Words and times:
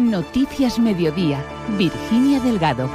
Noticias 0.00 0.78
Mediodía, 0.78 1.44
Virginia 1.76 2.40
Delgado. 2.40 2.88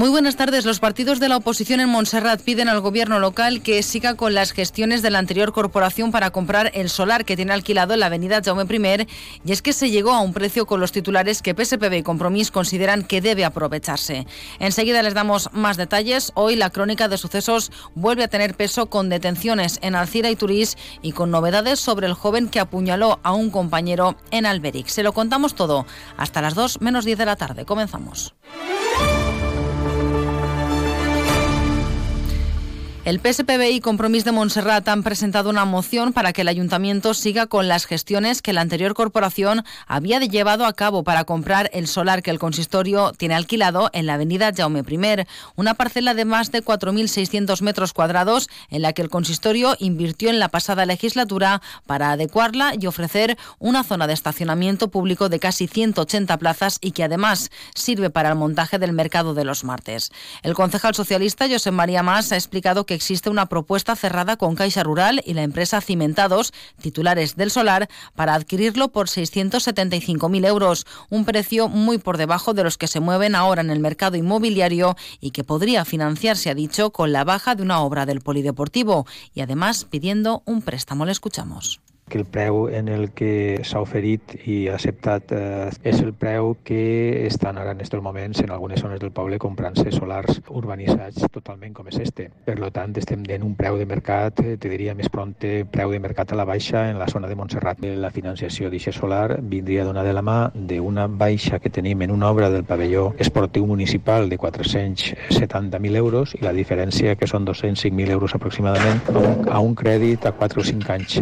Muy 0.00 0.08
buenas 0.08 0.36
tardes. 0.36 0.64
Los 0.64 0.80
partidos 0.80 1.20
de 1.20 1.28
la 1.28 1.36
oposición 1.36 1.78
en 1.78 1.90
Montserrat 1.90 2.40
piden 2.40 2.70
al 2.70 2.80
gobierno 2.80 3.18
local 3.18 3.60
que 3.60 3.82
siga 3.82 4.14
con 4.14 4.32
las 4.32 4.52
gestiones 4.52 5.02
de 5.02 5.10
la 5.10 5.18
anterior 5.18 5.52
corporación 5.52 6.10
para 6.10 6.30
comprar 6.30 6.70
el 6.72 6.88
solar 6.88 7.26
que 7.26 7.36
tiene 7.36 7.52
alquilado 7.52 7.92
en 7.92 8.00
la 8.00 8.06
avenida 8.06 8.40
Jaume 8.42 8.64
I 8.64 9.06
y 9.44 9.52
es 9.52 9.60
que 9.60 9.74
se 9.74 9.90
llegó 9.90 10.12
a 10.12 10.20
un 10.20 10.32
precio 10.32 10.64
con 10.64 10.80
los 10.80 10.92
titulares 10.92 11.42
que 11.42 11.54
PSPB 11.54 11.98
y 11.98 12.02
Compromís 12.02 12.50
consideran 12.50 13.02
que 13.02 13.20
debe 13.20 13.44
aprovecharse. 13.44 14.26
Enseguida 14.58 15.02
les 15.02 15.12
damos 15.12 15.50
más 15.52 15.76
detalles. 15.76 16.32
Hoy 16.34 16.56
la 16.56 16.70
crónica 16.70 17.06
de 17.08 17.18
sucesos 17.18 17.70
vuelve 17.94 18.24
a 18.24 18.28
tener 18.28 18.54
peso 18.54 18.86
con 18.86 19.10
detenciones 19.10 19.78
en 19.82 19.96
Alcira 19.96 20.30
y 20.30 20.36
Turís 20.36 20.78
y 21.02 21.12
con 21.12 21.30
novedades 21.30 21.78
sobre 21.78 22.06
el 22.06 22.14
joven 22.14 22.48
que 22.48 22.60
apuñaló 22.60 23.20
a 23.22 23.32
un 23.32 23.50
compañero 23.50 24.16
en 24.30 24.46
Alberic. 24.46 24.86
Se 24.86 25.02
lo 25.02 25.12
contamos 25.12 25.54
todo 25.54 25.84
hasta 26.16 26.40
las 26.40 26.54
2 26.54 26.80
menos 26.80 27.04
10 27.04 27.18
de 27.18 27.26
la 27.26 27.36
tarde. 27.36 27.66
Comenzamos. 27.66 28.34
El 33.06 33.18
PSPB 33.18 33.70
y 33.72 33.80
Compromís 33.80 34.26
de 34.26 34.32
Montserrat 34.32 34.86
han 34.86 35.02
presentado 35.02 35.48
una 35.48 35.64
moción 35.64 36.12
para 36.12 36.34
que 36.34 36.42
el 36.42 36.48
ayuntamiento 36.48 37.14
siga 37.14 37.46
con 37.46 37.66
las 37.66 37.86
gestiones 37.86 38.42
que 38.42 38.52
la 38.52 38.60
anterior 38.60 38.92
corporación 38.92 39.64
había 39.86 40.20
llevado 40.20 40.66
a 40.66 40.74
cabo 40.74 41.02
para 41.02 41.24
comprar 41.24 41.70
el 41.72 41.86
solar 41.86 42.22
que 42.22 42.30
el 42.30 42.38
consistorio 42.38 43.12
tiene 43.12 43.34
alquilado 43.34 43.88
en 43.94 44.04
la 44.04 44.14
avenida 44.14 44.52
Jaume 44.54 44.84
I, 44.86 45.24
una 45.56 45.72
parcela 45.72 46.12
de 46.12 46.26
más 46.26 46.52
de 46.52 46.62
4.600 46.62 47.62
metros 47.62 47.94
cuadrados 47.94 48.50
en 48.68 48.82
la 48.82 48.92
que 48.92 49.00
el 49.00 49.08
consistorio 49.08 49.76
invirtió 49.78 50.28
en 50.28 50.38
la 50.38 50.50
pasada 50.50 50.84
legislatura 50.84 51.62
para 51.86 52.10
adecuarla 52.10 52.74
y 52.78 52.86
ofrecer 52.86 53.38
una 53.58 53.82
zona 53.82 54.08
de 54.08 54.12
estacionamiento 54.12 54.90
público 54.90 55.30
de 55.30 55.40
casi 55.40 55.68
180 55.68 56.36
plazas 56.36 56.76
y 56.82 56.90
que 56.90 57.04
además 57.04 57.50
sirve 57.74 58.10
para 58.10 58.28
el 58.28 58.36
montaje 58.36 58.78
del 58.78 58.92
mercado 58.92 59.32
de 59.32 59.44
los 59.44 59.64
martes. 59.64 60.12
El 60.42 60.52
concejal 60.52 60.94
socialista 60.94 61.48
José 61.48 61.70
María 61.70 62.02
Mas 62.02 62.30
ha 62.32 62.36
explicado 62.36 62.84
que 62.89 62.89
que 62.90 62.94
existe 62.96 63.30
una 63.30 63.46
propuesta 63.46 63.94
cerrada 63.94 64.36
con 64.36 64.56
Caixa 64.56 64.82
Rural 64.82 65.22
y 65.24 65.34
la 65.34 65.44
empresa 65.44 65.80
Cimentados, 65.80 66.52
titulares 66.82 67.36
del 67.36 67.52
solar, 67.52 67.88
para 68.16 68.34
adquirirlo 68.34 68.88
por 68.88 69.06
675.000 69.06 70.44
euros, 70.44 70.86
un 71.08 71.24
precio 71.24 71.68
muy 71.68 71.98
por 71.98 72.18
debajo 72.18 72.52
de 72.52 72.64
los 72.64 72.78
que 72.78 72.88
se 72.88 72.98
mueven 72.98 73.36
ahora 73.36 73.60
en 73.60 73.70
el 73.70 73.78
mercado 73.78 74.16
inmobiliario 74.16 74.96
y 75.20 75.30
que 75.30 75.44
podría 75.44 75.84
financiarse, 75.84 76.50
ha 76.50 76.54
dicho, 76.56 76.90
con 76.90 77.12
la 77.12 77.22
baja 77.22 77.54
de 77.54 77.62
una 77.62 77.78
obra 77.78 78.06
del 78.06 78.22
polideportivo 78.22 79.06
y 79.34 79.42
además 79.42 79.86
pidiendo 79.88 80.42
un 80.44 80.60
préstamo. 80.60 81.06
Le 81.06 81.12
escuchamos 81.12 81.80
que 82.10 82.18
el 82.18 82.26
preu 82.26 82.68
en 82.68 82.88
el 82.88 83.12
que 83.16 83.62
s'ha 83.64 83.80
oferit 83.80 84.34
i 84.44 84.66
acceptat 84.68 85.32
eh, 85.32 85.70
és 85.86 86.02
el 86.02 86.12
preu 86.12 86.56
que 86.66 87.24
estan 87.24 87.56
ara 87.56 87.72
en 87.72 87.80
aquests 87.80 88.02
moments 88.02 88.42
en 88.42 88.50
algunes 88.50 88.82
zones 88.82 89.00
del 89.00 89.14
poble 89.16 89.38
comprant-se 89.40 89.94
solars 89.94 90.42
urbanitzats 90.48 91.30
totalment 91.32 91.72
com 91.72 91.88
és 91.88 92.00
este. 92.02 92.28
Per 92.44 92.58
tant, 92.74 92.92
estem 92.98 93.22
en 93.30 93.46
un 93.46 93.54
preu 93.56 93.78
de 93.78 93.86
mercat, 93.86 94.42
eh, 94.44 94.56
te 94.60 94.68
diria 94.68 94.96
més 94.98 95.08
pronte, 95.08 95.64
preu 95.70 95.94
de 95.94 96.02
mercat 96.02 96.34
a 96.34 96.40
la 96.40 96.44
baixa 96.44 96.88
en 96.90 96.98
la 96.98 97.08
zona 97.08 97.30
de 97.30 97.38
Montserrat. 97.38 97.80
La 97.80 98.10
financiació 98.10 98.68
d'aquest 98.68 98.98
solar 98.98 99.38
vindria 99.40 99.86
donar 99.86 100.04
de 100.04 100.12
la 100.12 100.26
mà 100.26 100.38
d'una 100.54 101.06
baixa 101.06 101.62
que 101.62 101.70
tenim 101.70 102.02
en 102.02 102.10
una 102.10 102.30
obra 102.30 102.50
del 102.50 102.66
pavelló 102.66 103.14
esportiu 103.18 103.66
municipal 103.66 104.28
de 104.28 104.38
470.000 104.38 105.96
euros 105.96 106.34
i 106.34 106.42
la 106.44 106.52
diferència, 106.52 107.14
que 107.16 107.30
són 107.30 107.46
205.000 107.46 108.10
euros 108.10 108.34
aproximadament, 108.34 109.00
a 109.48 109.60
un 109.62 109.78
crèdit 109.78 110.26
a 110.26 110.34
4 110.36 110.60
o 110.60 110.64
5 110.74 110.96
anys 110.98 111.20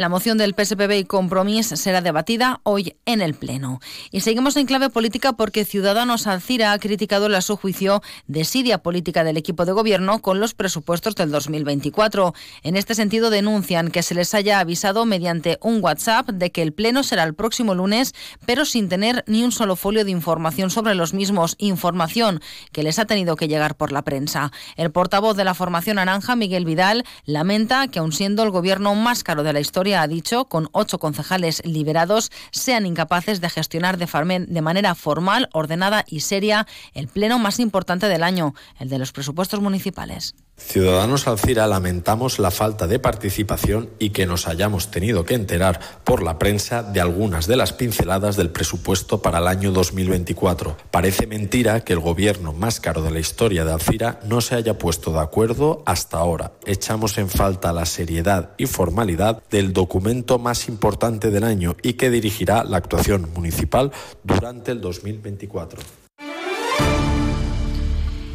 La 0.00 0.08
moción 0.08 0.38
del 0.38 0.54
PSPB 0.54 0.92
y 0.92 1.04
Compromís 1.04 1.66
será 1.66 2.00
debatida 2.00 2.62
hoy 2.62 2.96
en 3.04 3.20
el 3.20 3.34
Pleno. 3.34 3.82
Y 4.10 4.22
seguimos 4.22 4.56
en 4.56 4.64
clave 4.64 4.88
política 4.88 5.34
porque 5.34 5.66
Ciudadanos 5.66 6.26
Alcira 6.26 6.72
ha 6.72 6.78
criticado 6.78 7.28
la 7.28 7.42
su 7.42 7.58
juicio 7.58 8.00
desidia 8.26 8.78
política 8.78 9.24
del 9.24 9.36
equipo 9.36 9.66
de 9.66 9.72
gobierno 9.72 10.22
con 10.22 10.40
los 10.40 10.54
presupuestos 10.54 11.16
del 11.16 11.30
2024. 11.30 12.32
En 12.62 12.76
este 12.76 12.94
sentido 12.94 13.28
denuncian 13.28 13.90
que 13.90 14.02
se 14.02 14.14
les 14.14 14.32
haya 14.32 14.60
avisado 14.60 15.04
mediante 15.04 15.58
un 15.60 15.84
WhatsApp 15.84 16.30
de 16.30 16.50
que 16.50 16.62
el 16.62 16.72
Pleno 16.72 17.02
será 17.02 17.24
el 17.24 17.34
próximo 17.34 17.74
lunes, 17.74 18.14
pero 18.46 18.64
sin 18.64 18.88
tener 18.88 19.22
ni 19.26 19.44
un 19.44 19.52
solo 19.52 19.76
folio 19.76 20.06
de 20.06 20.12
información 20.12 20.70
sobre 20.70 20.94
los 20.94 21.12
mismos, 21.12 21.56
información 21.58 22.40
que 22.72 22.82
les 22.82 22.98
ha 22.98 23.04
tenido 23.04 23.36
que 23.36 23.48
llegar 23.48 23.76
por 23.76 23.92
la 23.92 24.00
prensa. 24.00 24.50
El 24.76 24.92
portavoz 24.92 25.36
de 25.36 25.44
la 25.44 25.52
formación 25.52 25.96
naranja, 25.96 26.36
Miguel 26.36 26.64
Vidal, 26.64 27.04
lamenta 27.26 27.86
que 27.88 27.98
aun 27.98 28.12
siendo 28.12 28.42
el 28.44 28.50
gobierno 28.50 28.94
más 28.94 29.22
caro 29.22 29.42
de 29.42 29.52
la 29.52 29.60
historia, 29.60 29.89
ha 29.96 30.06
dicho, 30.06 30.46
con 30.46 30.68
ocho 30.72 30.98
concejales 30.98 31.62
liberados, 31.64 32.30
sean 32.50 32.86
incapaces 32.86 33.40
de 33.40 33.50
gestionar 33.50 33.96
de, 33.98 34.46
de 34.46 34.62
manera 34.62 34.94
formal, 34.94 35.48
ordenada 35.52 36.04
y 36.08 36.20
seria 36.20 36.66
el 36.94 37.08
pleno 37.08 37.38
más 37.38 37.58
importante 37.60 38.08
del 38.08 38.22
año, 38.22 38.54
el 38.78 38.88
de 38.88 38.98
los 38.98 39.12
presupuestos 39.12 39.60
municipales. 39.60 40.34
Ciudadanos 40.60 41.26
Alcira 41.26 41.66
lamentamos 41.66 42.38
la 42.38 42.52
falta 42.52 42.86
de 42.86 43.00
participación 43.00 43.90
y 43.98 44.10
que 44.10 44.26
nos 44.26 44.46
hayamos 44.46 44.92
tenido 44.92 45.24
que 45.24 45.34
enterar 45.34 45.80
por 46.04 46.22
la 46.22 46.38
prensa 46.38 46.84
de 46.84 47.00
algunas 47.00 47.48
de 47.48 47.56
las 47.56 47.72
pinceladas 47.72 48.36
del 48.36 48.50
presupuesto 48.50 49.20
para 49.20 49.38
el 49.38 49.48
año 49.48 49.72
2024. 49.72 50.76
Parece 50.92 51.26
mentira 51.26 51.80
que 51.80 51.92
el 51.92 51.98
gobierno 51.98 52.52
más 52.52 52.78
caro 52.78 53.02
de 53.02 53.10
la 53.10 53.18
historia 53.18 53.64
de 53.64 53.72
Alcira 53.72 54.20
no 54.24 54.40
se 54.40 54.54
haya 54.54 54.78
puesto 54.78 55.12
de 55.12 55.18
acuerdo 55.18 55.82
hasta 55.86 56.18
ahora. 56.18 56.52
Echamos 56.66 57.18
en 57.18 57.28
falta 57.28 57.72
la 57.72 57.84
seriedad 57.84 58.50
y 58.56 58.66
formalidad 58.66 59.42
del 59.50 59.72
documento 59.72 60.38
más 60.38 60.68
importante 60.68 61.32
del 61.32 61.42
año 61.42 61.74
y 61.82 61.94
que 61.94 62.10
dirigirá 62.10 62.62
la 62.62 62.76
actuación 62.76 63.28
municipal 63.34 63.90
durante 64.22 64.70
el 64.70 64.80
2024. 64.80 65.80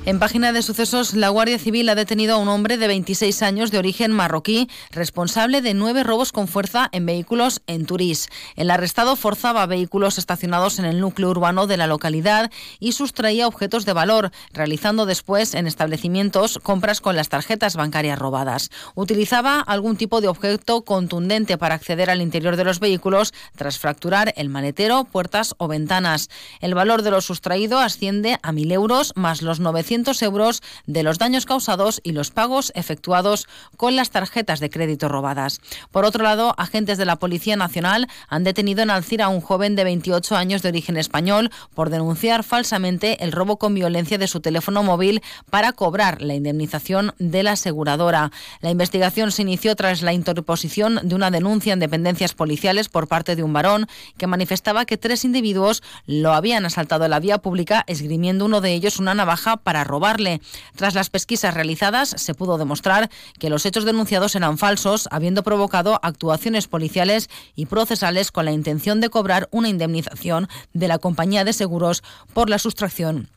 En 0.07 0.19
página 0.19 0.53
de 0.53 0.61
sucesos, 0.61 1.15
la 1.15 1.29
Guardia 1.29 1.57
Civil 1.57 1.89
ha 1.89 1.95
detenido 1.95 2.35
a 2.35 2.37
un 2.37 2.47
hombre 2.47 2.77
de 2.77 2.87
26 2.87 3.41
años 3.41 3.71
de 3.71 3.79
origen 3.79 4.11
marroquí, 4.11 4.69
responsable 4.91 5.63
de 5.63 5.73
nueve 5.73 6.03
robos 6.03 6.31
con 6.31 6.47
fuerza 6.47 6.89
en 6.91 7.07
vehículos 7.07 7.63
en 7.65 7.87
Turís. 7.87 8.29
El 8.55 8.69
arrestado 8.69 9.15
forzaba 9.15 9.65
vehículos 9.65 10.19
estacionados 10.19 10.77
en 10.77 10.85
el 10.85 10.99
núcleo 10.99 11.31
urbano 11.31 11.65
de 11.65 11.77
la 11.77 11.87
localidad 11.87 12.51
y 12.79 12.91
sustraía 12.91 13.47
objetos 13.47 13.83
de 13.85 13.93
valor, 13.93 14.29
realizando 14.53 15.07
después 15.07 15.55
en 15.55 15.65
establecimientos 15.65 16.59
compras 16.61 17.01
con 17.01 17.15
las 17.15 17.29
tarjetas 17.29 17.75
bancarias 17.75 18.19
robadas. 18.19 18.69
Utilizaba 18.93 19.59
algún 19.59 19.97
tipo 19.97 20.21
de 20.21 20.27
objeto 20.27 20.83
contundente 20.83 21.57
para 21.57 21.73
acceder 21.73 22.11
al 22.11 22.21
interior 22.21 22.57
de 22.57 22.63
los 22.65 22.79
vehículos 22.79 23.33
tras 23.55 23.79
fracturar 23.79 24.35
el 24.37 24.49
maletero, 24.49 25.05
puertas 25.05 25.55
o 25.57 25.67
ventanas. 25.67 26.29
El 26.61 26.75
valor 26.75 27.01
de 27.01 27.09
lo 27.09 27.21
sustraído 27.21 27.79
asciende 27.79 28.37
a 28.43 28.51
1.000 28.51 28.71
euros 28.71 29.11
más 29.15 29.41
los 29.41 29.59
900 29.59 29.94
euros 30.21 30.61
de 30.85 31.03
los 31.03 31.17
daños 31.17 31.45
causados 31.45 32.01
y 32.03 32.11
los 32.11 32.31
pagos 32.31 32.71
efectuados 32.75 33.47
con 33.77 33.95
las 33.95 34.09
tarjetas 34.09 34.59
de 34.59 34.69
crédito 34.69 35.07
robadas. 35.07 35.61
Por 35.91 36.05
otro 36.05 36.23
lado, 36.23 36.53
agentes 36.57 36.97
de 36.97 37.05
la 37.05 37.15
Policía 37.17 37.55
Nacional 37.55 38.07
han 38.27 38.43
detenido 38.43 38.81
en 38.83 38.89
Alcira 38.89 39.25
a 39.25 39.29
un 39.29 39.41
joven 39.41 39.75
de 39.75 39.83
28 39.83 40.35
años 40.35 40.61
de 40.61 40.69
origen 40.69 40.97
español 40.97 41.51
por 41.73 41.89
denunciar 41.89 42.43
falsamente 42.43 43.23
el 43.23 43.31
robo 43.31 43.57
con 43.57 43.73
violencia 43.73 44.17
de 44.17 44.27
su 44.27 44.41
teléfono 44.41 44.83
móvil 44.83 45.21
para 45.49 45.71
cobrar 45.71 46.21
la 46.21 46.33
indemnización 46.35 47.13
de 47.19 47.43
la 47.43 47.53
aseguradora. 47.53 48.31
La 48.61 48.71
investigación 48.71 49.31
se 49.31 49.43
inició 49.43 49.75
tras 49.75 50.01
la 50.01 50.13
interposición 50.13 50.99
de 51.03 51.15
una 51.15 51.31
denuncia 51.31 51.73
en 51.73 51.79
dependencias 51.79 52.33
policiales 52.33 52.89
por 52.89 53.07
parte 53.07 53.35
de 53.35 53.43
un 53.43 53.53
varón 53.53 53.87
que 54.17 54.27
manifestaba 54.27 54.85
que 54.85 54.97
tres 54.97 55.25
individuos 55.25 55.83
lo 56.05 56.33
habían 56.33 56.65
asaltado 56.65 57.05
en 57.05 57.11
la 57.11 57.19
vía 57.19 57.37
pública 57.37 57.83
esgrimiendo 57.87 58.45
uno 58.45 58.61
de 58.61 58.73
ellos 58.73 58.99
una 58.99 59.13
navaja 59.13 59.57
para 59.57 59.84
robarle. 59.85 60.41
Tras 60.75 60.93
las 60.93 61.09
pesquisas 61.09 61.53
realizadas, 61.53 62.09
se 62.09 62.33
pudo 62.33 62.57
demostrar 62.57 63.09
que 63.39 63.49
los 63.49 63.65
hechos 63.65 63.85
denunciados 63.85 64.35
eran 64.35 64.57
falsos, 64.57 65.07
habiendo 65.11 65.43
provocado 65.43 65.99
actuaciones 66.03 66.67
policiales 66.67 67.29
y 67.55 67.67
procesales 67.67 68.31
con 68.31 68.45
la 68.45 68.51
intención 68.51 68.99
de 68.99 69.09
cobrar 69.09 69.47
una 69.51 69.69
indemnización 69.69 70.47
de 70.73 70.87
la 70.87 70.97
compañía 70.97 71.43
de 71.43 71.53
seguros 71.53 72.03
por 72.33 72.49
la 72.49 72.59
sustracción 72.59 73.29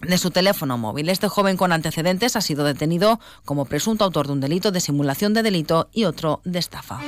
de 0.00 0.18
su 0.18 0.30
teléfono 0.30 0.78
móvil. 0.78 1.08
Este 1.08 1.28
joven 1.28 1.56
con 1.56 1.72
antecedentes 1.72 2.36
ha 2.36 2.40
sido 2.40 2.64
detenido 2.64 3.20
como 3.44 3.66
presunto 3.66 4.04
autor 4.04 4.26
de 4.26 4.32
un 4.32 4.40
delito 4.40 4.70
de 4.72 4.80
simulación 4.80 5.34
de 5.34 5.42
delito 5.42 5.88
y 5.92 6.04
otro 6.04 6.40
de 6.44 6.58
estafa. 6.58 7.00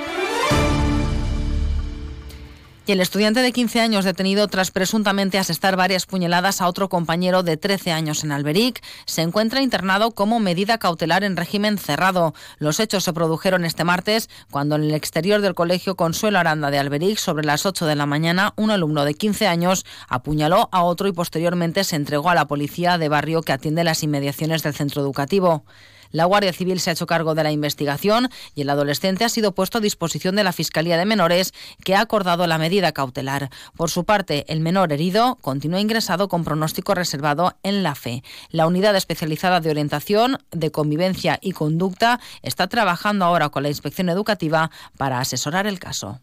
Y 2.85 2.91
el 2.91 3.01
estudiante 3.01 3.43
de 3.43 3.53
15 3.53 3.81
años 3.81 4.05
detenido 4.05 4.49
tras 4.49 4.73
presuntamente 4.73 5.39
asestar 5.39 5.77
varias 5.77 6.05
puñaladas 6.05 6.61
a 6.61 6.67
otro 6.67 6.89
compañero 6.89 7.45
de 7.45 7.57
13 7.57 7.93
años 7.93 8.25
en 8.25 8.33
Alberic 8.33 8.83
se 9.07 9.23
encuentra 9.23 9.63
internado 9.63 10.11
como 10.11 10.41
medida 10.41 10.79
cautelar 10.79 11.23
en 11.23 11.37
régimen 11.37 11.79
cerrado. 11.79 12.35
Los 12.59 12.81
hechos 12.81 13.05
se 13.05 13.13
produjeron 13.13 13.65
este 13.65 13.85
martes 13.85 14.29
cuando 14.51 14.75
en 14.75 14.83
el 14.83 14.95
exterior 14.95 15.41
del 15.43 15.55
colegio 15.55 15.95
Consuelo 15.95 16.41
Aranda 16.41 16.73
de 16.73 16.81
Alberic, 16.81 17.19
sobre 17.19 17.47
las 17.47 17.67
8 17.67 17.87
de 17.87 17.95
la 17.95 18.07
mañana, 18.07 18.53
un 18.57 18.73
alumno 18.73 19.05
de 19.05 19.15
15 19.15 19.47
años 19.47 19.87
apuñaló 20.09 20.69
a 20.73 20.83
otro 20.83 21.07
y 21.07 21.13
posteriormente 21.13 21.85
se 21.85 21.95
entregó 21.95 22.31
a 22.31 22.35
la 22.35 22.49
policía 22.49 22.99
de 22.99 23.09
barrio 23.09 23.43
que 23.43 23.53
atiende 23.53 23.85
las 23.85 24.03
inmediaciones 24.03 24.65
del 24.65 24.75
centro 24.75 25.03
educativo. 25.03 25.65
La 26.13 26.27
Guardia 26.27 26.53
Civil 26.53 26.79
se 26.79 26.91
ha 26.91 26.93
hecho 26.93 27.07
cargo 27.07 27.35
de 27.35 27.43
la 27.43 27.53
investigación 27.53 28.29
y 28.55 28.63
el 28.63 28.71
adolescente 28.71 29.25
ha 29.25 29.29
sido 29.29 29.53
puesto 29.55 29.79
a 29.79 29.81
disposición 29.81 30.37
de 30.37 30.45
la 30.45 30.53
Fiscalía 30.53 30.97
de 30.97 31.05
Menores, 31.05 31.53
que 31.85 31.95
ha 31.95 32.01
acordado 32.01 32.47
la 32.47 32.59
medida 32.59 32.93
cautelar. 32.93 33.51
Por 33.77 33.91
su 33.91 34.05
parte, 34.05 34.45
el 34.49 34.61
menor 34.61 34.93
herido 34.93 35.39
continúa 35.41 35.81
ingresado 35.81 36.29
con 36.29 36.45
pronóstico 36.45 36.95
reservado 36.95 37.57
en 37.63 37.83
la 37.83 37.95
FE. 37.95 38.23
La 38.51 38.67
unidad 38.67 38.95
especializada 38.95 39.61
de 39.61 39.71
orientación, 39.71 40.39
de 40.51 40.71
convivencia 40.71 41.39
y 41.41 41.53
conducta 41.53 42.21
está 42.43 42.69
trabajando 42.69 43.25
ahora 43.25 43.49
con 43.49 43.63
la 43.63 43.69
inspección 43.71 44.09
educativa 44.09 44.71
para 44.99 45.19
asesorar 45.19 45.67
el 45.67 45.79
caso. 45.79 46.21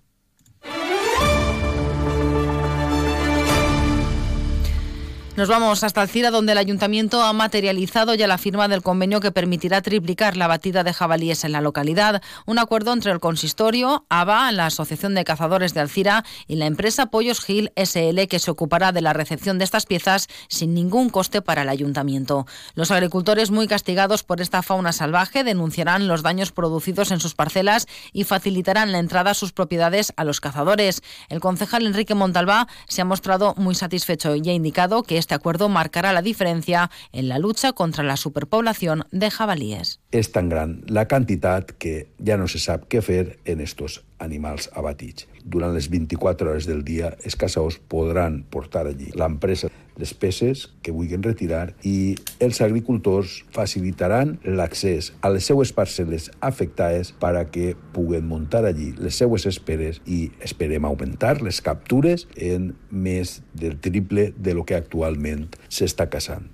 Nos 5.40 5.48
vamos 5.48 5.86
hasta 5.86 6.02
Alcira, 6.02 6.32
donde 6.32 6.52
el 6.52 6.58
ayuntamiento 6.58 7.24
ha 7.24 7.32
materializado 7.32 8.14
ya 8.14 8.28
la 8.28 8.38
firma 8.38 8.68
del 8.68 8.82
convenio 8.82 9.22
que 9.22 9.32
permitirá 9.32 9.82
triplicar 9.82 10.36
la 10.36 10.48
batida 10.48 10.84
de 10.84 10.92
jabalíes 10.92 11.46
en 11.46 11.54
la 11.54 11.62
localidad. 11.62 12.22
Un 12.46 12.60
acuerdo 12.60 12.92
entre 12.92 13.14
el 13.14 13.22
consistorio, 13.22 14.06
ABA, 14.10 14.52
la 14.52 14.66
Asociación 14.66 15.16
de 15.16 15.24
Cazadores 15.24 15.74
de 15.74 15.80
Alcira 15.80 16.26
y 16.46 16.58
la 16.58 16.66
empresa 16.66 17.06
Pollos 17.06 17.40
Gil 17.40 17.72
SL, 17.78 18.28
que 18.28 18.40
se 18.40 18.52
ocupará 18.52 18.92
de 18.92 19.00
la 19.00 19.14
recepción 19.14 19.60
de 19.60 19.64
estas 19.64 19.86
piezas 19.86 20.28
sin 20.50 20.74
ningún 20.74 21.10
coste 21.10 21.42
para 21.42 21.62
el 21.62 21.70
ayuntamiento. 21.70 22.46
Los 22.74 22.92
agricultores, 22.92 23.50
muy 23.50 23.70
castigados 23.70 24.24
por 24.24 24.42
esta 24.42 24.62
fauna 24.62 24.92
salvaje, 24.92 25.46
denunciarán 25.46 26.10
los 26.10 26.22
daños 26.22 26.52
producidos 26.52 27.12
en 27.12 27.22
sus 27.22 27.36
parcelas 27.36 27.88
y 28.12 28.26
facilitarán 28.26 28.92
la 28.92 29.00
entrada 29.00 29.32
a 29.32 29.36
sus 29.36 29.54
propiedades 29.54 30.12
a 30.18 30.26
los 30.26 30.42
cazadores. 30.42 31.02
El 31.30 31.40
concejal 31.40 31.86
Enrique 31.86 32.14
Montalbá 32.14 32.68
se 32.90 33.02
ha 33.02 33.06
mostrado 33.06 33.54
muy 33.56 33.74
satisfecho 33.74 34.36
y 34.36 34.50
ha 34.50 34.54
indicado 34.54 35.04
que 35.04 35.18
este 35.18 35.29
este 35.30 35.36
acuerdo 35.36 35.70
marcará 35.70 36.12
la 36.12 36.24
diferencia 36.24 36.90
en 37.12 37.30
la 37.30 37.38
lucha 37.38 37.74
contra 37.74 38.04
la 38.04 38.18
superpoblación 38.18 39.06
de 39.12 39.30
jabalíes. 39.30 40.00
És 40.10 40.32
tan 40.34 40.50
gran 40.50 40.80
la 40.90 41.06
quantitat 41.06 41.70
que 41.78 42.10
ja 42.18 42.34
no 42.34 42.48
se 42.50 42.58
sap 42.58 42.88
què 42.90 43.04
fer 43.06 43.38
en 43.46 43.62
estos 43.62 44.00
animals 44.20 44.70
abatits. 44.76 45.28
Durant 45.44 45.74
les 45.74 45.90
24 45.90 46.50
hores 46.50 46.68
del 46.70 46.84
dia, 46.86 47.16
els 47.24 47.38
caçadors 47.40 47.80
podran 47.92 48.44
portar 48.52 48.86
allí 48.88 49.12
l'empresa 49.16 49.70
les 50.00 50.14
peces 50.16 50.70
que 50.82 50.94
vulguin 50.96 51.22
retirar 51.24 51.74
i 51.84 52.16
els 52.40 52.62
agricultors 52.64 53.42
facilitaran 53.56 54.38
l'accés 54.48 55.12
a 55.22 55.32
les 55.34 55.50
seues 55.50 55.74
parcel·les 55.76 56.30
afectades 56.40 57.12
per 57.20 57.34
a 57.36 57.46
que 57.52 57.74
puguen 57.94 58.26
muntar 58.30 58.64
allí 58.66 58.94
les 58.98 59.20
seues 59.20 59.46
esperes 59.50 60.00
i 60.08 60.30
esperem 60.46 60.88
augmentar 60.88 61.38
les 61.44 61.60
captures 61.62 62.26
en 62.36 62.72
més 62.90 63.42
del 63.54 63.78
triple 63.84 64.32
de 64.38 64.56
lo 64.56 64.64
que 64.64 64.80
actualment 64.80 65.50
s'està 65.68 66.08
caçant. 66.10 66.48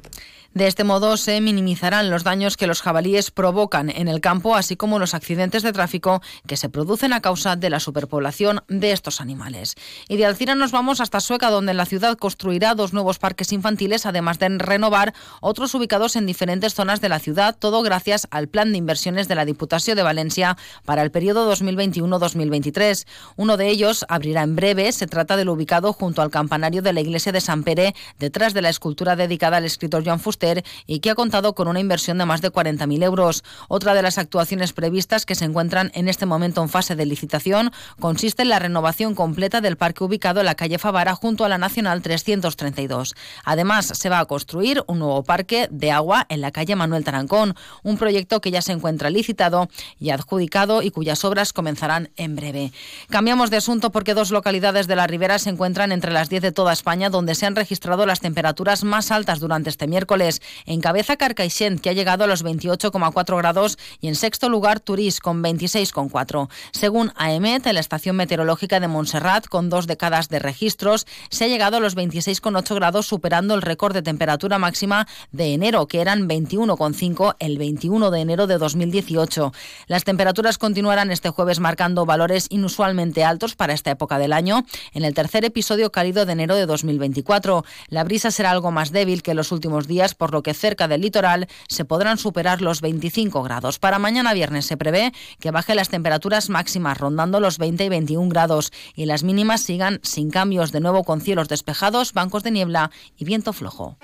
De 0.55 0.67
este 0.67 0.85
modo 0.85 1.17
se 1.17 1.41
minimizarán 1.41 2.09
los 2.09 2.23
daños 2.23 2.55
que 2.55 2.65
los 2.65 2.81
jabalíes 2.81 3.29
provocan 3.29 3.89
en 3.89 4.07
el 4.07 4.21
campo, 4.21 4.55
así 4.55 4.77
como 4.77 4.99
los 4.99 5.13
accidentes 5.13 5.63
de 5.63 5.73
tráfico 5.73 6.21
que 6.47 6.55
se 6.55 6.69
producen 6.69 7.11
a 7.11 7.21
causa 7.21 7.57
de 7.57 7.69
la 7.69 7.81
superpoblación 7.81 8.63
de 8.69 8.93
estos 8.93 9.19
animales. 9.19 9.75
Y 10.07 10.15
de 10.15 10.25
Alcira 10.25 10.55
nos 10.55 10.71
vamos 10.71 11.01
hasta 11.01 11.19
Sueca, 11.19 11.49
donde 11.49 11.73
la 11.73 11.85
ciudad 11.85 12.17
construirá 12.17 12.73
dos 12.73 12.93
nuevos 12.93 13.19
parques 13.19 13.51
infantiles, 13.51 14.05
además 14.05 14.39
de 14.39 14.47
renovar 14.47 15.13
otros 15.41 15.75
ubicados 15.75 16.15
en 16.15 16.25
diferentes 16.25 16.73
zonas 16.73 17.01
de 17.01 17.09
la 17.09 17.19
ciudad, 17.19 17.57
todo 17.59 17.81
gracias 17.81 18.25
al 18.31 18.47
plan 18.47 18.71
de 18.71 18.77
inversiones 18.77 19.27
de 19.27 19.35
la 19.35 19.43
Diputación 19.43 19.97
de 19.97 20.03
Valencia 20.03 20.55
para 20.85 21.01
el 21.01 21.11
periodo 21.11 21.53
2021-2023. 21.53 23.05
Uno 23.35 23.57
de 23.57 23.67
ellos 23.67 24.05
abrirá 24.07 24.43
en 24.43 24.55
breve, 24.55 24.89
se 24.93 25.05
trata 25.05 25.35
del 25.35 25.49
ubicado 25.49 25.91
junto 25.91 26.21
al 26.21 26.31
campanario 26.31 26.81
de 26.81 26.93
la 26.93 27.01
iglesia 27.01 27.33
de 27.33 27.41
San 27.41 27.65
Pere, 27.65 27.93
detrás 28.19 28.53
de 28.53 28.61
la 28.61 28.69
escultura 28.69 29.17
dedicada 29.17 29.57
al 29.57 29.65
escritor 29.65 30.05
Joan 30.05 30.21
Fuster 30.21 30.44
y 30.85 30.99
que 30.99 31.09
ha 31.09 31.15
contado 31.15 31.55
con 31.55 31.67
una 31.67 31.79
inversión 31.79 32.17
de 32.17 32.25
más 32.25 32.41
de 32.41 32.51
40.000 32.51 33.03
euros. 33.03 33.43
Otra 33.67 33.93
de 33.93 34.01
las 34.01 34.17
actuaciones 34.17 34.73
previstas 34.73 35.25
que 35.25 35.35
se 35.35 35.45
encuentran 35.45 35.91
en 35.95 36.07
este 36.07 36.25
momento 36.25 36.61
en 36.61 36.69
fase 36.69 36.95
de 36.95 37.05
licitación 37.05 37.71
consiste 37.99 38.43
en 38.43 38.49
la 38.49 38.59
renovación 38.59 39.15
completa 39.15 39.61
del 39.61 39.77
parque 39.77 40.03
ubicado 40.03 40.39
en 40.39 40.45
la 40.45 40.55
calle 40.55 40.77
Favara 40.77 41.15
junto 41.15 41.45
a 41.45 41.49
la 41.49 41.57
Nacional 41.57 42.01
332. 42.01 43.15
Además, 43.43 43.87
se 43.87 44.09
va 44.09 44.19
a 44.19 44.25
construir 44.25 44.83
un 44.87 44.99
nuevo 44.99 45.23
parque 45.23 45.67
de 45.71 45.91
agua 45.91 46.25
en 46.29 46.41
la 46.41 46.51
calle 46.51 46.75
Manuel 46.75 47.03
Tarancón, 47.03 47.55
un 47.83 47.97
proyecto 47.97 48.41
que 48.41 48.51
ya 48.51 48.61
se 48.61 48.71
encuentra 48.71 49.09
licitado 49.09 49.69
y 49.99 50.09
adjudicado 50.09 50.81
y 50.81 50.91
cuyas 50.91 51.23
obras 51.25 51.53
comenzarán 51.53 52.09
en 52.17 52.35
breve. 52.35 52.71
Cambiamos 53.09 53.49
de 53.49 53.57
asunto 53.57 53.91
porque 53.91 54.13
dos 54.13 54.31
localidades 54.31 54.87
de 54.87 54.95
la 54.95 55.07
Ribera 55.07 55.39
se 55.39 55.49
encuentran 55.49 55.91
entre 55.91 56.11
las 56.11 56.29
10 56.29 56.41
de 56.41 56.51
toda 56.51 56.73
España 56.73 57.09
donde 57.09 57.35
se 57.35 57.45
han 57.45 57.55
registrado 57.55 58.05
las 58.05 58.19
temperaturas 58.19 58.83
más 58.83 59.11
altas 59.11 59.39
durante 59.39 59.69
este 59.69 59.87
miércoles. 59.87 60.34
Encabeza 60.65 61.17
Carcaixent, 61.17 61.79
que 61.79 61.89
ha 61.89 61.93
llegado 61.93 62.23
a 62.23 62.27
los 62.27 62.43
28,4 62.43 63.37
grados, 63.37 63.77
y 64.01 64.07
en 64.07 64.15
sexto 64.15 64.49
lugar 64.49 64.79
Turís, 64.79 65.19
con 65.19 65.43
26,4. 65.43 66.49
Según 66.71 67.11
AEMET, 67.15 67.65
la 67.67 67.79
estación 67.79 68.15
meteorológica 68.15 68.79
de 68.79 68.87
Montserrat, 68.87 69.47
con 69.47 69.69
dos 69.69 69.87
décadas 69.87 70.29
de 70.29 70.39
registros, 70.39 71.05
se 71.29 71.45
ha 71.45 71.47
llegado 71.47 71.77
a 71.77 71.79
los 71.79 71.95
26,8 71.95 72.75
grados, 72.75 73.07
superando 73.07 73.53
el 73.55 73.61
récord 73.61 73.93
de 73.93 74.01
temperatura 74.01 74.59
máxima 74.59 75.07
de 75.31 75.53
enero, 75.53 75.87
que 75.87 76.01
eran 76.01 76.27
21,5 76.27 77.35
el 77.39 77.57
21 77.57 78.11
de 78.11 78.19
enero 78.19 78.47
de 78.47 78.57
2018. 78.57 79.51
Las 79.87 80.03
temperaturas 80.03 80.57
continuarán 80.57 81.11
este 81.11 81.29
jueves 81.29 81.59
marcando 81.59 82.05
valores 82.05 82.47
inusualmente 82.49 83.23
altos 83.23 83.55
para 83.55 83.73
esta 83.73 83.91
época 83.91 84.17
del 84.17 84.33
año, 84.33 84.65
en 84.93 85.03
el 85.03 85.13
tercer 85.13 85.45
episodio 85.45 85.91
cálido 85.91 86.25
de 86.25 86.33
enero 86.33 86.55
de 86.55 86.65
2024. 86.65 87.65
La 87.87 88.03
brisa 88.03 88.31
será 88.31 88.51
algo 88.51 88.71
más 88.71 88.91
débil 88.91 89.23
que 89.23 89.33
los 89.33 89.51
últimos 89.51 89.87
días, 89.87 90.15
por 90.15 90.24
lo 90.33 90.43
que 90.43 90.53
cerca 90.53 90.87
del 90.87 91.01
litoral 91.01 91.47
se 91.67 91.85
podrán 91.85 92.17
superar 92.17 92.61
los 92.61 92.81
25 92.81 93.43
grados. 93.43 93.79
Para 93.79 93.99
mañana 93.99 94.33
viernes 94.33 94.65
se 94.65 94.77
prevé 94.77 95.13
que 95.39 95.51
baje 95.51 95.75
las 95.75 95.89
temperaturas 95.89 96.49
máximas 96.49 96.97
rondando 96.97 97.39
los 97.39 97.57
20 97.57 97.85
y 97.85 97.89
21 97.89 98.29
grados 98.29 98.71
y 98.95 99.05
las 99.05 99.23
mínimas 99.23 99.61
sigan 99.61 99.99
sin 100.03 100.29
cambios 100.29 100.71
de 100.71 100.79
nuevo 100.79 101.03
con 101.03 101.21
cielos 101.21 101.47
despejados, 101.47 102.13
bancos 102.13 102.43
de 102.43 102.51
niebla 102.51 102.91
y 103.17 103.25
viento 103.25 103.53
flojo. 103.53 103.97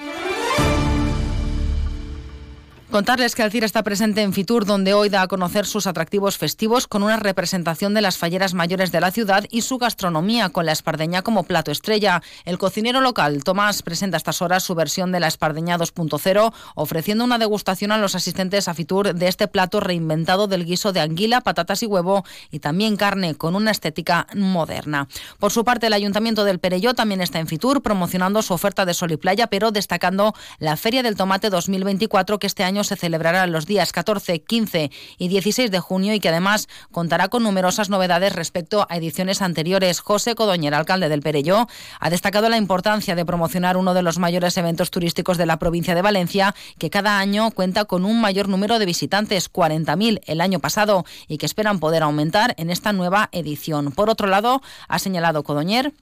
Contarles 2.91 3.35
que 3.35 3.41
Alcira 3.41 3.65
está 3.65 3.83
presente 3.83 4.21
en 4.21 4.33
Fitur, 4.33 4.65
donde 4.65 4.93
hoy 4.93 5.07
da 5.07 5.21
a 5.21 5.27
conocer 5.29 5.65
sus 5.65 5.87
atractivos 5.87 6.37
festivos 6.37 6.87
con 6.87 7.03
una 7.03 7.15
representación 7.15 7.93
de 7.93 8.01
las 8.01 8.17
falleras 8.17 8.53
mayores 8.53 8.91
de 8.91 8.99
la 8.99 9.11
ciudad 9.11 9.45
y 9.49 9.61
su 9.61 9.77
gastronomía, 9.77 10.49
con 10.49 10.65
la 10.65 10.73
espardeña 10.73 11.21
como 11.21 11.43
plato 11.43 11.71
estrella. 11.71 12.21
El 12.43 12.57
cocinero 12.57 12.99
local, 12.99 13.45
Tomás, 13.45 13.81
presenta 13.81 14.17
a 14.17 14.19
estas 14.19 14.41
horas 14.41 14.63
su 14.63 14.75
versión 14.75 15.13
de 15.13 15.21
la 15.21 15.27
espardeña 15.27 15.77
2.0, 15.77 16.53
ofreciendo 16.75 17.23
una 17.23 17.37
degustación 17.37 17.93
a 17.93 17.97
los 17.97 18.13
asistentes 18.13 18.67
a 18.67 18.73
Fitur 18.73 19.15
de 19.15 19.29
este 19.29 19.47
plato 19.47 19.79
reinventado 19.79 20.47
del 20.47 20.65
guiso 20.65 20.91
de 20.91 20.99
anguila, 20.99 21.39
patatas 21.39 21.83
y 21.83 21.85
huevo 21.85 22.25
y 22.51 22.59
también 22.59 22.97
carne, 22.97 23.35
con 23.35 23.55
una 23.55 23.71
estética 23.71 24.27
moderna. 24.35 25.07
Por 25.39 25.53
su 25.53 25.63
parte, 25.63 25.87
el 25.87 25.93
Ayuntamiento 25.93 26.43
del 26.43 26.59
Perelló 26.59 26.93
también 26.93 27.21
está 27.21 27.39
en 27.39 27.47
Fitur, 27.47 27.81
promocionando 27.81 28.41
su 28.41 28.53
oferta 28.53 28.83
de 28.85 28.93
sol 28.93 29.13
y 29.13 29.17
playa, 29.17 29.47
pero 29.47 29.71
destacando 29.71 30.35
la 30.59 30.75
Feria 30.75 31.03
del 31.03 31.15
Tomate 31.15 31.49
2024, 31.49 32.37
que 32.37 32.47
este 32.47 32.65
año 32.65 32.80
se 32.83 32.95
celebrará 32.95 33.47
los 33.47 33.65
días 33.65 33.91
14, 33.91 34.41
15 34.41 34.91
y 35.17 35.27
16 35.27 35.71
de 35.71 35.79
junio 35.79 36.13
y 36.13 36.19
que 36.19 36.29
además 36.29 36.67
contará 36.91 37.27
con 37.27 37.43
numerosas 37.43 37.89
novedades 37.89 38.33
respecto 38.33 38.85
a 38.89 38.97
ediciones 38.97 39.41
anteriores. 39.41 39.99
José 39.99 40.35
Codoñer, 40.35 40.73
alcalde 40.73 41.09
del 41.09 41.21
Perelló, 41.21 41.67
ha 41.99 42.09
destacado 42.09 42.49
la 42.49 42.57
importancia 42.57 43.15
de 43.15 43.25
promocionar 43.25 43.77
uno 43.77 43.93
de 43.93 44.01
los 44.01 44.19
mayores 44.19 44.57
eventos 44.57 44.91
turísticos 44.91 45.37
de 45.37 45.45
la 45.45 45.59
provincia 45.59 45.95
de 45.95 46.01
Valencia, 46.01 46.55
que 46.77 46.89
cada 46.89 47.19
año 47.19 47.51
cuenta 47.51 47.85
con 47.85 48.05
un 48.05 48.21
mayor 48.21 48.49
número 48.49 48.79
de 48.79 48.85
visitantes, 48.85 49.51
40.000 49.51 50.21
el 50.25 50.41
año 50.41 50.59
pasado, 50.59 51.05
y 51.27 51.37
que 51.37 51.45
esperan 51.45 51.79
poder 51.79 52.03
aumentar 52.03 52.53
en 52.57 52.69
esta 52.69 52.93
nueva 52.93 53.29
edición. 53.31 53.91
Por 53.91 54.09
otro 54.09 54.27
lado, 54.27 54.61
ha 54.87 54.99
señalado 54.99 55.43
Codoñer 55.43 55.93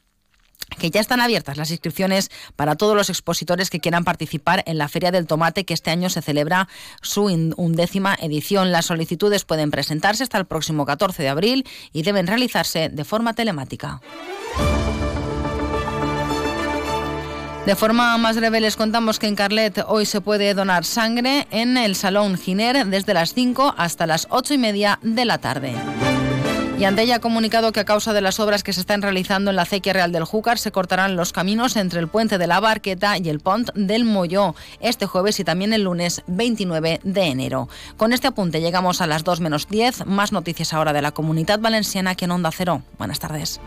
que 0.78 0.90
ya 0.90 1.02
están 1.02 1.22
abiertas 1.22 1.58
las 1.58 1.72
inscripciones 1.72 2.32
para 2.56 2.76
todos 2.76 2.96
los 2.96 3.10
expositores 3.10 3.70
que 3.70 3.80
quieran 3.80 4.04
participar 4.04 4.64
en 4.66 4.78
la 4.78 4.88
Feria 4.88 5.12
del 5.12 5.28
Tomate, 5.28 5.66
que 5.66 5.74
este 5.74 5.92
año 5.92 6.10
se 6.10 6.22
celebra 6.22 6.68
su 7.02 7.26
undécima 7.26 8.18
edición. 8.22 8.72
Las 8.72 8.86
solicitudes 8.86 9.46
pueden 9.46 9.72
presentarse 9.72 10.24
hasta 10.24 10.38
el 10.38 10.46
próximo 10.46 10.86
14 10.86 11.24
de 11.24 11.30
abril 11.30 11.68
y 11.94 12.04
deben 12.04 12.28
realizarse 12.28 12.90
de 12.90 13.04
forma 13.04 13.34
telemática. 13.34 14.02
De 17.66 17.76
forma 17.76 18.18
más 18.18 18.36
breve 18.36 18.62
les 18.62 18.76
contamos 18.76 19.20
que 19.20 19.28
en 19.28 19.36
Carlet 19.36 19.84
hoy 19.88 20.06
se 20.06 20.22
puede 20.22 20.54
donar 20.56 20.86
sangre 20.86 21.48
en 21.52 21.78
el 21.78 21.96
Salón 21.96 22.36
Giner 22.36 22.88
desde 22.88 23.14
las 23.14 23.34
5 23.34 23.76
hasta 23.78 24.08
las 24.08 24.28
8 24.32 24.56
y 24.56 24.58
media 24.58 25.00
de 25.04 25.26
la 25.26 25.38
tarde. 25.38 25.76
Y 26.80 26.86
Andella 26.86 27.16
ha 27.16 27.20
comunicado 27.20 27.74
que 27.74 27.82
a 27.82 27.86
causa 27.86 28.14
de 28.14 28.22
las 28.22 28.40
obras 28.40 28.64
que 28.64 28.72
se 28.72 28.80
están 28.80 29.02
realizando 29.02 29.50
en 29.50 29.58
la 29.58 29.64
acequia 29.64 29.92
real 29.92 30.14
del 30.14 30.24
Júcar 30.24 30.58
se 30.58 30.72
cortarán 30.72 31.18
los 31.18 31.34
caminos 31.34 31.76
entre 31.76 32.00
el 32.00 32.08
puente 32.08 32.38
de 32.38 32.48
la 32.48 32.62
Barqueta 32.62 33.18
y 33.18 33.28
el 33.28 33.42
pont 33.42 33.70
del 33.74 34.06
Molló 34.06 34.56
este 34.80 35.06
jueves 35.06 35.42
y 35.42 35.44
también 35.44 35.74
el 35.74 35.84
lunes 35.84 36.24
29 36.28 37.02
de 37.04 37.22
enero. 37.24 37.68
Con 37.98 38.14
este 38.14 38.28
apunte 38.28 38.62
llegamos 38.62 39.02
a 39.02 39.08
las 39.08 39.26
2 39.26 39.42
menos 39.42 39.68
10. 39.68 40.06
Más 40.06 40.32
noticias 40.32 40.74
ahora 40.74 40.94
de 40.94 41.02
la 41.02 41.12
comunidad 41.12 41.60
valenciana 41.60 42.16
que 42.16 42.24
en 42.24 42.32
Onda 42.32 42.50
Cero. 42.50 42.82
Buenas 42.98 43.20
tardes. 43.20 43.60